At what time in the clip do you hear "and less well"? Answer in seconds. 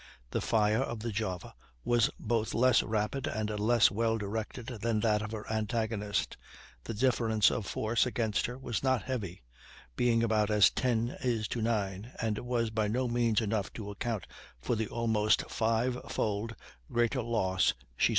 3.27-4.17